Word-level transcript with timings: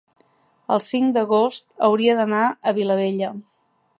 el 0.75 0.79
cinc 0.85 1.11
d'agost 1.17 1.67
hauria 1.89 2.17
d'anar 2.21 2.41
a 2.71 2.75
Vilabella. 2.81 3.33